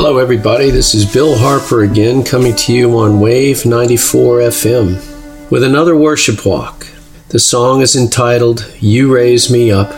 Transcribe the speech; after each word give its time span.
Hello, 0.00 0.18
everybody. 0.18 0.70
This 0.70 0.94
is 0.94 1.12
Bill 1.12 1.36
Harper 1.36 1.82
again, 1.82 2.22
coming 2.22 2.54
to 2.54 2.72
you 2.72 2.96
on 2.96 3.18
Wave 3.18 3.66
94 3.66 4.38
FM 4.38 5.50
with 5.50 5.64
another 5.64 5.96
worship 5.96 6.46
walk. 6.46 6.86
The 7.30 7.40
song 7.40 7.80
is 7.80 7.96
entitled 7.96 8.72
You 8.78 9.12
Raise 9.12 9.50
Me 9.50 9.72
Up. 9.72 9.90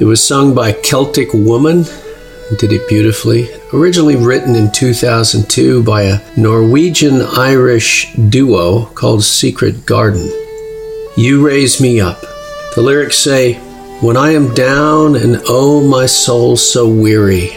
It 0.00 0.04
was 0.04 0.24
sung 0.24 0.54
by 0.54 0.72
Celtic 0.72 1.34
Woman, 1.34 1.82
did 2.56 2.72
it 2.72 2.88
beautifully. 2.88 3.48
Originally 3.72 4.14
written 4.14 4.54
in 4.54 4.70
2002 4.70 5.82
by 5.82 6.02
a 6.02 6.20
Norwegian 6.38 7.20
Irish 7.20 8.14
duo 8.14 8.86
called 8.94 9.24
Secret 9.24 9.84
Garden. 9.84 10.24
You 11.16 11.44
Raise 11.44 11.80
Me 11.80 12.00
Up. 12.00 12.20
The 12.76 12.82
lyrics 12.82 13.18
say, 13.18 13.54
When 14.02 14.16
I 14.16 14.34
am 14.34 14.54
down 14.54 15.16
and 15.16 15.42
oh, 15.48 15.84
my 15.84 16.06
soul 16.06 16.56
so 16.56 16.88
weary, 16.88 17.50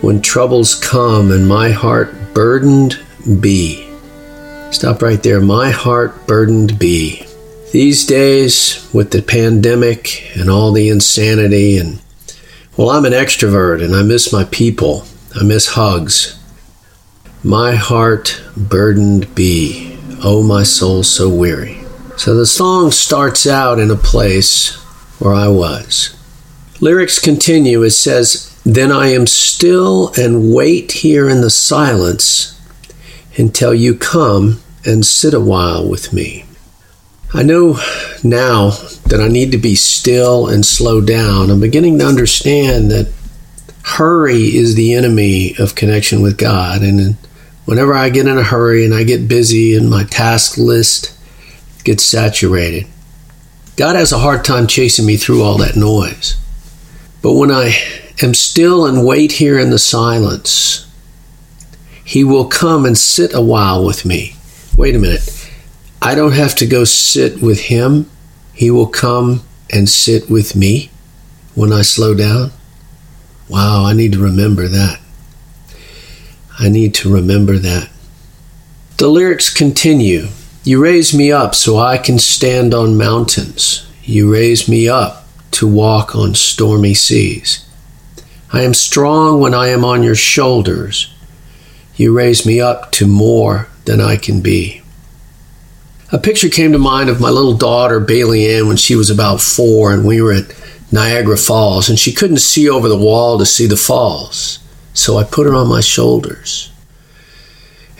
when 0.00 0.22
troubles 0.22 0.74
come 0.74 1.30
and 1.30 1.48
my 1.48 1.70
heart 1.70 2.14
burdened 2.34 2.98
be. 3.40 3.88
Stop 4.70 5.02
right 5.02 5.22
there. 5.22 5.40
My 5.40 5.70
heart 5.70 6.26
burdened 6.26 6.78
be. 6.78 7.26
These 7.72 8.06
days, 8.06 8.88
with 8.92 9.10
the 9.10 9.22
pandemic 9.22 10.30
and 10.36 10.48
all 10.48 10.72
the 10.72 10.88
insanity, 10.88 11.78
and 11.78 12.00
well, 12.76 12.90
I'm 12.90 13.04
an 13.04 13.12
extrovert 13.12 13.84
and 13.84 13.94
I 13.94 14.02
miss 14.02 14.32
my 14.32 14.44
people. 14.44 15.04
I 15.34 15.42
miss 15.42 15.68
hugs. 15.68 16.38
My 17.42 17.74
heart 17.74 18.42
burdened 18.56 19.34
be. 19.34 19.98
Oh, 20.22 20.42
my 20.42 20.62
soul 20.62 21.02
so 21.02 21.28
weary. 21.28 21.80
So 22.16 22.34
the 22.34 22.46
song 22.46 22.90
starts 22.90 23.46
out 23.46 23.78
in 23.78 23.90
a 23.90 23.96
place 23.96 24.74
where 25.20 25.34
I 25.34 25.48
was. 25.48 26.16
Lyrics 26.80 27.18
continue. 27.18 27.82
It 27.82 27.90
says, 27.90 28.47
Then 28.68 28.92
I 28.92 29.06
am 29.06 29.26
still 29.26 30.12
and 30.18 30.52
wait 30.52 30.92
here 30.92 31.26
in 31.26 31.40
the 31.40 31.48
silence 31.48 32.60
until 33.38 33.72
you 33.72 33.94
come 33.94 34.60
and 34.84 35.06
sit 35.06 35.32
a 35.32 35.40
while 35.40 35.88
with 35.88 36.12
me. 36.12 36.44
I 37.32 37.44
know 37.44 37.78
now 38.22 38.72
that 39.06 39.22
I 39.22 39.28
need 39.28 39.52
to 39.52 39.58
be 39.58 39.74
still 39.74 40.48
and 40.48 40.66
slow 40.66 41.00
down. 41.00 41.48
I'm 41.48 41.60
beginning 41.60 41.98
to 42.00 42.06
understand 42.06 42.90
that 42.90 43.10
hurry 43.84 44.54
is 44.54 44.74
the 44.74 44.92
enemy 44.92 45.54
of 45.58 45.74
connection 45.74 46.20
with 46.20 46.36
God. 46.36 46.82
And 46.82 47.16
whenever 47.64 47.94
I 47.94 48.10
get 48.10 48.26
in 48.26 48.36
a 48.36 48.42
hurry 48.42 48.84
and 48.84 48.92
I 48.92 49.02
get 49.02 49.28
busy 49.28 49.74
and 49.74 49.88
my 49.88 50.04
task 50.04 50.58
list 50.58 51.18
gets 51.84 52.04
saturated. 52.04 52.86
God 53.76 53.96
has 53.96 54.12
a 54.12 54.18
hard 54.18 54.44
time 54.44 54.66
chasing 54.66 55.06
me 55.06 55.16
through 55.16 55.42
all 55.42 55.56
that 55.56 55.74
noise. 55.74 56.36
But 57.22 57.32
when 57.32 57.50
I 57.50 57.74
am 58.22 58.34
still 58.34 58.86
and 58.86 59.06
wait 59.06 59.32
here 59.32 59.58
in 59.58 59.70
the 59.70 59.78
silence, 59.78 60.86
He 62.04 62.24
will 62.24 62.46
come 62.46 62.84
and 62.84 62.96
sit 62.96 63.34
a 63.34 63.40
while 63.40 63.84
with 63.84 64.04
me. 64.04 64.34
Wait 64.76 64.94
a 64.94 64.98
minute. 64.98 65.50
I 66.00 66.14
don't 66.14 66.32
have 66.32 66.54
to 66.56 66.66
go 66.66 66.84
sit 66.84 67.42
with 67.42 67.62
Him. 67.62 68.10
He 68.52 68.70
will 68.70 68.86
come 68.86 69.42
and 69.72 69.88
sit 69.88 70.30
with 70.30 70.56
me 70.56 70.90
when 71.54 71.72
I 71.72 71.82
slow 71.82 72.14
down. 72.14 72.52
Wow, 73.48 73.84
I 73.84 73.92
need 73.92 74.12
to 74.12 74.22
remember 74.22 74.68
that. 74.68 75.00
I 76.58 76.68
need 76.68 76.94
to 76.94 77.12
remember 77.12 77.58
that. 77.58 77.90
The 78.96 79.08
lyrics 79.08 79.52
continue 79.52 80.28
you 80.68 80.82
raise 80.82 81.14
me 81.14 81.32
up 81.32 81.54
so 81.54 81.78
I 81.78 81.96
can 81.96 82.18
stand 82.18 82.74
on 82.74 82.98
mountains. 82.98 83.86
You 84.02 84.30
raise 84.30 84.68
me 84.68 84.86
up 84.86 85.24
to 85.52 85.66
walk 85.66 86.14
on 86.14 86.34
stormy 86.34 86.92
seas. 86.92 87.64
I 88.52 88.62
am 88.62 88.72
strong 88.72 89.40
when 89.40 89.52
I 89.52 89.68
am 89.68 89.84
on 89.84 90.02
your 90.02 90.14
shoulders. 90.14 91.12
You 91.96 92.16
raise 92.16 92.46
me 92.46 92.60
up 92.60 92.92
to 92.92 93.06
more 93.06 93.68
than 93.84 94.00
I 94.00 94.16
can 94.16 94.40
be. 94.40 94.82
A 96.10 96.18
picture 96.18 96.48
came 96.48 96.72
to 96.72 96.78
mind 96.78 97.10
of 97.10 97.20
my 97.20 97.28
little 97.28 97.56
daughter, 97.56 98.00
Bailey 98.00 98.48
Ann, 98.54 98.66
when 98.66 98.78
she 98.78 98.96
was 98.96 99.10
about 99.10 99.42
four 99.42 99.92
and 99.92 100.06
we 100.06 100.22
were 100.22 100.32
at 100.32 100.54
Niagara 100.90 101.36
Falls 101.36 101.90
and 101.90 101.98
she 101.98 102.12
couldn't 102.12 102.38
see 102.38 102.68
over 102.68 102.88
the 102.88 102.96
wall 102.96 103.38
to 103.38 103.44
see 103.44 103.66
the 103.66 103.76
falls. 103.76 104.58
So 104.94 105.18
I 105.18 105.24
put 105.24 105.46
her 105.46 105.54
on 105.54 105.68
my 105.68 105.80
shoulders. 105.80 106.72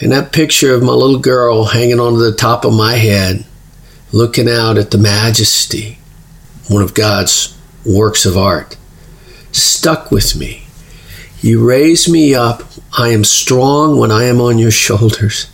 And 0.01 0.13
that 0.13 0.33
picture 0.33 0.73
of 0.73 0.83
my 0.83 0.93
little 0.93 1.19
girl 1.19 1.67
hanging 1.67 2.01
onto 2.01 2.21
the 2.21 2.33
top 2.33 2.65
of 2.65 2.73
my 2.73 2.95
head, 2.95 3.45
looking 4.13 4.49
out 4.49 4.79
at 4.79 4.91
the 4.91 4.99
majesty, 4.99 5.99
one 6.69 6.83
of 6.83 6.95
God's 6.95 7.57
works 7.85 8.25
of 8.25 8.39
art, 8.39 8.77
stuck 9.53 10.11
with 10.11 10.37
me. 10.37 10.65
You 11.41 11.67
raise 11.67 12.09
me 12.09 12.35
up. 12.35 12.63
I 12.97 13.09
am 13.09 13.25
strong 13.25 13.99
when 13.99 14.11
I 14.11 14.25
am 14.25 14.41
on 14.41 14.59
your 14.59 14.71
shoulders 14.71 15.51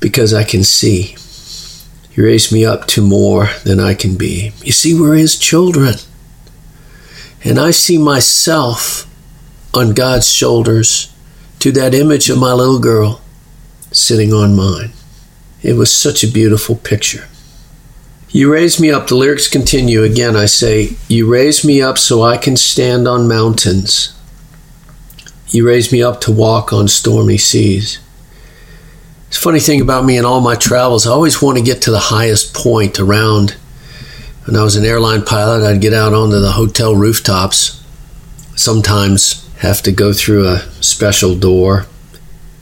because 0.00 0.32
I 0.32 0.44
can 0.44 0.64
see. 0.64 1.16
You 2.12 2.24
raise 2.24 2.50
me 2.50 2.64
up 2.64 2.86
to 2.88 3.02
more 3.02 3.50
than 3.64 3.78
I 3.78 3.94
can 3.94 4.16
be. 4.16 4.52
You 4.62 4.72
see, 4.72 4.98
we're 4.98 5.14
His 5.16 5.38
children. 5.38 5.94
And 7.44 7.58
I 7.58 7.70
see 7.70 7.98
myself 7.98 9.06
on 9.72 9.94
God's 9.94 10.30
shoulders 10.30 11.12
to 11.60 11.72
that 11.72 11.94
image 11.94 12.28
of 12.28 12.38
my 12.38 12.52
little 12.52 12.80
girl 12.80 13.20
sitting 13.92 14.32
on 14.32 14.56
mine. 14.56 14.92
It 15.62 15.74
was 15.74 15.92
such 15.92 16.24
a 16.24 16.28
beautiful 16.28 16.76
picture. 16.76 17.28
You 18.32 18.52
raise 18.52 18.78
me 18.78 18.92
up, 18.92 19.08
the 19.08 19.16
lyrics 19.16 19.48
continue 19.48 20.04
again. 20.04 20.36
I 20.36 20.46
say, 20.46 20.96
You 21.08 21.30
raise 21.30 21.64
me 21.64 21.82
up 21.82 21.98
so 21.98 22.22
I 22.22 22.36
can 22.36 22.56
stand 22.56 23.08
on 23.08 23.26
mountains. 23.26 24.16
You 25.48 25.66
raise 25.66 25.90
me 25.90 26.02
up 26.02 26.20
to 26.22 26.32
walk 26.32 26.72
on 26.72 26.86
stormy 26.86 27.38
seas. 27.38 27.98
It's 29.26 29.36
a 29.36 29.40
funny 29.40 29.58
thing 29.58 29.80
about 29.80 30.04
me 30.04 30.16
in 30.16 30.24
all 30.24 30.40
my 30.40 30.54
travels, 30.54 31.06
I 31.06 31.10
always 31.10 31.42
want 31.42 31.58
to 31.58 31.64
get 31.64 31.82
to 31.82 31.90
the 31.90 31.98
highest 31.98 32.54
point 32.54 33.00
around. 33.00 33.56
When 34.44 34.56
I 34.56 34.62
was 34.62 34.76
an 34.76 34.84
airline 34.84 35.24
pilot, 35.24 35.66
I'd 35.66 35.80
get 35.80 35.92
out 35.92 36.14
onto 36.14 36.38
the 36.38 36.52
hotel 36.52 36.94
rooftops, 36.94 37.84
sometimes 38.56 39.48
have 39.58 39.82
to 39.82 39.92
go 39.92 40.12
through 40.12 40.48
a 40.48 40.60
special 40.80 41.34
door 41.34 41.86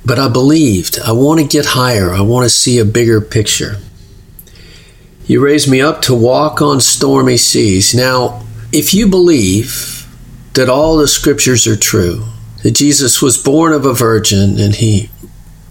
but 0.09 0.19
I 0.19 0.29
believed. 0.29 0.99
I 1.01 1.13
want 1.13 1.39
to 1.39 1.47
get 1.47 1.67
higher. 1.67 2.13
I 2.13 2.23
want 2.23 2.45
to 2.45 2.49
see 2.49 2.79
a 2.79 2.85
bigger 2.87 3.21
picture. 3.21 3.77
You 5.29 5.45
raised 5.45 5.71
me 5.71 5.83
up 5.83 6.01
to 6.03 6.15
walk 6.15 6.63
on 6.63 6.81
stormy 6.81 7.37
seas. 7.37 7.95
Now, 7.95 8.43
if 8.73 8.95
you 8.95 9.07
believe 9.07 10.07
that 10.55 10.71
all 10.71 10.97
the 10.97 11.07
scriptures 11.07 11.67
are 11.67 11.77
true, 11.77 12.25
that 12.63 12.71
Jesus 12.71 13.21
was 13.21 13.37
born 13.37 13.75
of 13.75 13.85
a 13.85 13.93
virgin 13.93 14.59
and 14.59 14.75
he 14.75 15.11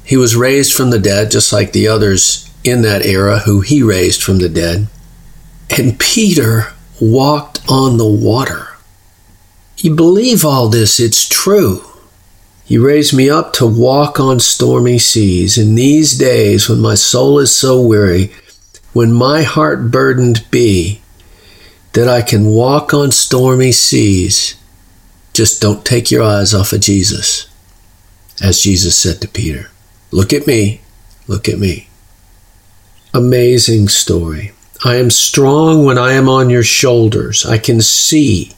he 0.05 0.15
was 0.15 0.35
raised 0.35 0.73
from 0.73 0.91
the 0.91 0.99
dead 0.99 1.31
just 1.31 1.51
like 1.51 1.73
the 1.73 1.87
others 1.87 2.49
in 2.63 2.83
that 2.83 3.05
era 3.05 3.39
who 3.39 3.61
he 3.61 3.81
raised 3.81 4.21
from 4.21 4.37
the 4.37 4.47
dead. 4.47 4.87
And 5.75 5.99
Peter 5.99 6.73
walked 7.01 7.59
on 7.67 7.97
the 7.97 8.07
water. 8.07 8.67
You 9.79 9.95
believe 9.95 10.45
all 10.45 10.69
this, 10.69 10.99
it's 10.99 11.27
true. 11.27 11.83
You 12.67 12.85
raise 12.85 13.11
me 13.11 13.27
up 13.29 13.53
to 13.53 13.65
walk 13.65 14.19
on 14.19 14.39
stormy 14.39 14.99
seas. 14.99 15.57
In 15.57 15.73
these 15.75 16.17
days, 16.17 16.69
when 16.69 16.79
my 16.79 16.95
soul 16.95 17.39
is 17.39 17.55
so 17.55 17.81
weary, 17.81 18.31
when 18.93 19.11
my 19.13 19.43
heart 19.43 19.91
burdened 19.91 20.45
be, 20.51 21.01
that 21.93 22.07
I 22.07 22.21
can 22.21 22.45
walk 22.45 22.93
on 22.93 23.11
stormy 23.11 23.71
seas. 23.71 24.55
Just 25.33 25.61
don't 25.61 25.85
take 25.85 26.11
your 26.11 26.23
eyes 26.23 26.53
off 26.53 26.73
of 26.73 26.81
Jesus. 26.81 27.47
As 28.41 28.61
Jesus 28.61 28.97
said 28.97 29.21
to 29.21 29.27
Peter, 29.27 29.69
Look 30.11 30.31
at 30.31 30.47
me, 30.47 30.81
look 31.27 31.49
at 31.49 31.59
me. 31.59 31.89
Amazing 33.13 33.87
story. 33.87 34.51
I 34.85 34.95
am 34.95 35.09
strong 35.09 35.85
when 35.85 35.97
I 35.97 36.13
am 36.13 36.29
on 36.29 36.49
your 36.49 36.63
shoulders. 36.63 37.45
I 37.45 37.57
can 37.57 37.81
see 37.81 38.51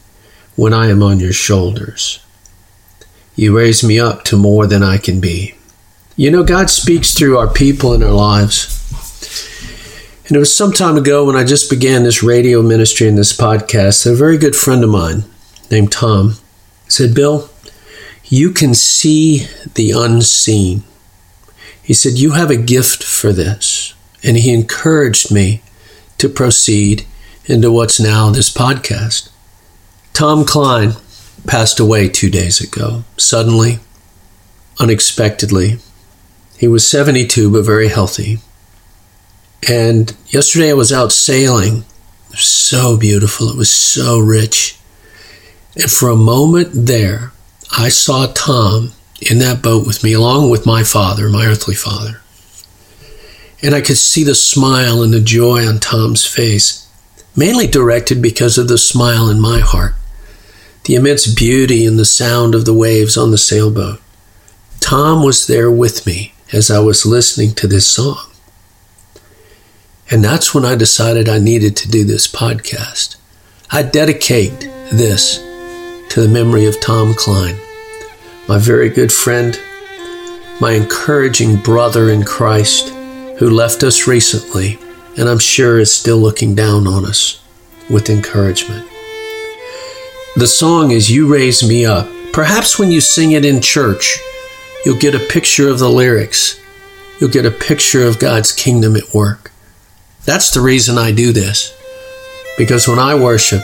when 0.55 0.73
I 0.73 0.89
am 0.89 1.01
on 1.01 1.19
your 1.19 1.33
shoulders. 1.33 2.19
You 3.35 3.55
raise 3.55 3.83
me 3.85 3.99
up 3.99 4.25
to 4.25 4.35
more 4.35 4.67
than 4.67 4.83
I 4.83 4.97
can 4.97 5.21
be. 5.21 5.55
You 6.17 6.29
know, 6.29 6.43
God 6.43 6.69
speaks 6.69 7.13
through 7.13 7.37
our 7.37 7.47
people 7.47 7.93
in 7.93 8.03
our 8.03 8.11
lives. 8.11 8.78
And 10.29 10.35
it 10.35 10.39
was 10.39 10.55
some 10.55 10.71
time 10.71 10.95
ago 10.95 11.25
when 11.25 11.35
I 11.35 11.43
just 11.43 11.71
began 11.71 12.03
this 12.03 12.21
radio 12.21 12.61
ministry 12.61 13.07
and 13.07 13.17
this 13.17 13.35
podcast, 13.35 14.05
a 14.05 14.13
very 14.13 14.37
good 14.37 14.55
friend 14.55 14.83
of 14.83 14.91
mine 14.91 15.23
named 15.71 15.91
Tom 15.91 16.35
said, 16.87 17.15
Bill, 17.15 17.49
you 18.25 18.51
can 18.51 18.75
see 18.75 19.47
the 19.73 19.89
unseen. 19.89 20.83
He 21.81 21.95
said, 21.95 22.19
You 22.19 22.33
have 22.33 22.51
a 22.51 22.55
gift 22.55 23.03
for 23.03 23.33
this. 23.33 23.95
And 24.23 24.37
he 24.37 24.53
encouraged 24.53 25.33
me 25.33 25.63
to 26.19 26.29
proceed 26.29 27.07
into 27.45 27.71
what's 27.71 27.99
now 27.99 28.29
this 28.29 28.53
podcast. 28.53 29.31
Tom 30.13 30.45
Klein 30.45 30.91
passed 31.47 31.79
away 31.79 32.07
two 32.07 32.29
days 32.29 32.61
ago, 32.61 33.03
suddenly, 33.17 33.79
unexpectedly. 34.79 35.79
He 36.55 36.67
was 36.67 36.87
72, 36.87 37.51
but 37.51 37.63
very 37.63 37.87
healthy. 37.87 38.37
And 39.67 40.15
yesterday 40.27 40.69
I 40.69 40.73
was 40.73 40.93
out 40.93 41.11
sailing. 41.11 41.83
Was 42.29 42.41
so 42.41 42.97
beautiful, 42.97 43.49
it 43.49 43.57
was 43.57 43.71
so 43.71 44.19
rich. 44.19 44.77
And 45.75 45.89
for 45.89 46.09
a 46.09 46.15
moment 46.15 46.69
there, 46.73 47.31
I 47.71 47.89
saw 47.89 48.27
Tom 48.27 48.91
in 49.21 49.39
that 49.39 49.61
boat 49.61 49.85
with 49.85 50.03
me, 50.03 50.13
along 50.13 50.49
with 50.49 50.65
my 50.65 50.83
father, 50.83 51.29
my 51.29 51.45
earthly 51.45 51.75
father. 51.75 52.21
And 53.61 53.75
I 53.75 53.81
could 53.81 53.97
see 53.97 54.23
the 54.23 54.35
smile 54.35 55.01
and 55.01 55.13
the 55.13 55.19
joy 55.19 55.67
on 55.67 55.79
Tom's 55.79 56.25
face, 56.25 56.87
mainly 57.35 57.67
directed 57.67 58.21
because 58.21 58.57
of 58.57 58.67
the 58.67 58.77
smile 58.77 59.29
in 59.29 59.39
my 59.39 59.59
heart, 59.59 59.95
the 60.85 60.95
immense 60.95 61.27
beauty 61.27 61.85
and 61.85 61.99
the 61.99 62.05
sound 62.05 62.55
of 62.55 62.65
the 62.65 62.73
waves 62.73 63.17
on 63.17 63.31
the 63.31 63.37
sailboat. 63.37 63.99
Tom 64.79 65.23
was 65.23 65.47
there 65.47 65.69
with 65.69 66.05
me 66.05 66.33
as 66.53 66.71
I 66.71 66.79
was 66.79 67.05
listening 67.05 67.53
to 67.55 67.67
this 67.67 67.87
song. 67.87 68.28
And 70.11 70.23
that's 70.23 70.53
when 70.53 70.65
I 70.65 70.75
decided 70.75 71.29
I 71.29 71.37
needed 71.37 71.75
to 71.77 71.89
do 71.89 72.03
this 72.03 72.27
podcast. 72.27 73.15
I 73.71 73.83
dedicate 73.83 74.59
this 74.91 75.37
to 76.09 76.21
the 76.21 76.27
memory 76.27 76.65
of 76.65 76.79
Tom 76.81 77.13
Klein, 77.13 77.55
my 78.47 78.57
very 78.57 78.89
good 78.89 79.13
friend, 79.13 79.59
my 80.59 80.71
encouraging 80.71 81.57
brother 81.57 82.09
in 82.09 82.23
Christ 82.23 82.89
who 83.37 83.49
left 83.49 83.83
us 83.83 84.07
recently 84.07 84.79
and 85.19 85.27
I'm 85.27 85.39
sure 85.39 85.79
is 85.79 85.93
still 85.93 86.17
looking 86.17 86.55
down 86.55 86.87
on 86.87 87.05
us 87.05 87.43
with 87.89 88.09
encouragement. 88.09 88.87
The 90.35 90.47
song 90.47 90.91
is 90.91 91.11
You 91.11 91.27
Raise 91.27 91.67
Me 91.67 91.85
Up. 91.85 92.07
Perhaps 92.31 92.79
when 92.79 92.91
you 92.91 93.01
sing 93.01 93.33
it 93.33 93.43
in 93.43 93.61
church, 93.61 94.17
you'll 94.85 94.97
get 94.97 95.15
a 95.15 95.27
picture 95.27 95.67
of 95.67 95.79
the 95.79 95.89
lyrics. 95.89 96.59
You'll 97.19 97.31
get 97.31 97.45
a 97.45 97.51
picture 97.51 98.07
of 98.07 98.19
God's 98.19 98.51
kingdom 98.51 98.95
at 98.95 99.13
work. 99.13 99.48
That's 100.29 100.51
the 100.51 100.61
reason 100.61 100.99
I 100.99 101.11
do 101.11 101.31
this. 101.31 101.75
Because 102.55 102.87
when 102.87 102.99
I 102.99 103.15
worship, 103.15 103.63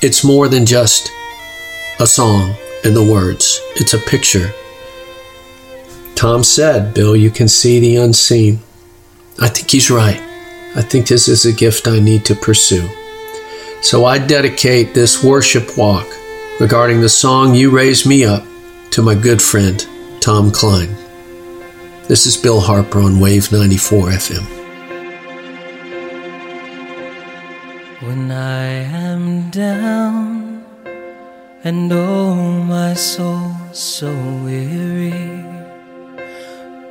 it's 0.00 0.22
more 0.22 0.46
than 0.46 0.64
just 0.64 1.10
a 1.98 2.06
song 2.06 2.54
and 2.84 2.94
the 2.94 3.02
words, 3.02 3.60
it's 3.74 3.92
a 3.92 3.98
picture. 3.98 4.52
Tom 6.14 6.44
said, 6.44 6.94
Bill, 6.94 7.16
you 7.16 7.28
can 7.28 7.48
see 7.48 7.80
the 7.80 7.96
unseen. 7.96 8.60
I 9.40 9.48
think 9.48 9.68
he's 9.68 9.90
right. 9.90 10.20
I 10.76 10.82
think 10.82 11.08
this 11.08 11.26
is 11.26 11.44
a 11.44 11.52
gift 11.52 11.88
I 11.88 11.98
need 11.98 12.24
to 12.26 12.36
pursue. 12.36 12.88
So 13.82 14.04
I 14.04 14.18
dedicate 14.18 14.94
this 14.94 15.24
worship 15.24 15.76
walk 15.76 16.06
regarding 16.60 17.00
the 17.00 17.08
song 17.08 17.52
You 17.52 17.70
Raise 17.70 18.06
Me 18.06 18.24
Up 18.24 18.44
to 18.92 19.02
my 19.02 19.16
good 19.16 19.42
friend, 19.42 19.84
Tom 20.20 20.52
Klein. 20.52 20.94
This 22.06 22.26
is 22.26 22.36
Bill 22.36 22.60
Harper 22.60 23.00
on 23.00 23.18
Wave 23.18 23.50
94 23.50 24.10
FM. 24.10 24.65
When 28.00 28.30
I 28.30 28.66
am 28.66 29.48
down 29.48 30.66
and 31.64 31.90
oh 31.90 32.34
my 32.34 32.92
soul 32.92 33.52
so 33.72 34.12
weary, 34.44 35.12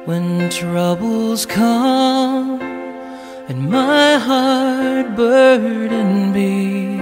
when 0.06 0.50
troubles 0.50 1.46
come 1.46 2.60
and 2.60 3.70
my 3.70 4.16
heart 4.18 5.16
burden 5.16 6.34
be, 6.34 6.98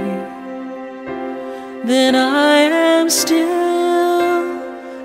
then 1.88 2.14
I 2.14 2.58
am 2.58 3.10
still 3.10 3.40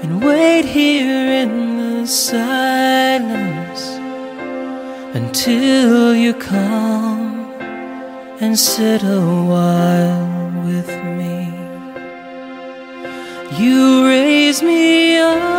and 0.02 0.24
wait 0.24 0.64
here 0.64 1.44
in 1.44 2.00
the 2.00 2.06
silence 2.08 3.82
until 5.14 6.16
you 6.16 6.34
come 6.34 7.37
and 8.40 8.58
sit 8.58 9.02
a 9.02 9.20
while 9.50 10.52
with 10.64 10.88
me. 11.18 11.50
You 13.58 14.06
raise 14.06 14.62
me 14.62 15.18
up 15.18 15.57